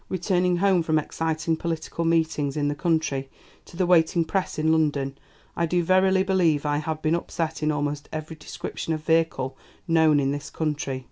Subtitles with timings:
[0.09, 3.29] Returning home from exciting political meetings in the country
[3.65, 5.15] to the waiting press in London,
[5.55, 9.55] I do verily believe I have been upset in almost every description of vehicle
[9.87, 10.99] known in this country.